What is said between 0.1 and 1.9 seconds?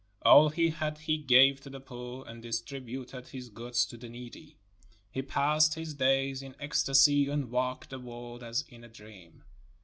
All he had he gave to the